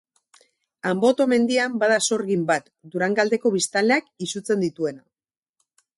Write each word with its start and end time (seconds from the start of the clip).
Anboto 0.91 1.27
mendian 1.33 1.75
bada 1.83 1.99
sorgin 2.05 2.47
bat, 2.53 2.73
Durangaldeko 2.95 3.55
biztanleak 3.59 4.11
izutzen 4.29 4.69
dituena. 4.69 5.07